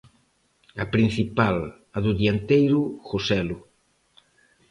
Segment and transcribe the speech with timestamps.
[0.83, 1.57] A principal,
[1.97, 3.57] a do dianteiro Joselu.